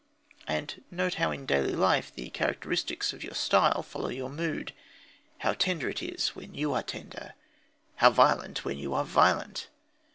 And 0.47 0.83
note 0.89 1.13
how 1.21 1.29
in 1.29 1.45
daily 1.45 1.73
life 1.75 2.11
the 2.11 2.31
characteristics 2.31 3.13
of 3.13 3.23
your 3.23 3.35
style 3.35 3.83
follow 3.83 4.09
your 4.09 4.31
mood; 4.31 4.73
how 5.37 5.53
tender 5.53 5.89
it 5.91 6.01
is 6.01 6.29
when 6.29 6.55
you 6.55 6.73
are 6.73 6.81
tender, 6.81 7.35
how 7.97 8.09
violent 8.09 8.65
when 8.65 8.79
you 8.79 8.95
are 8.95 9.05
violent. 9.05 9.67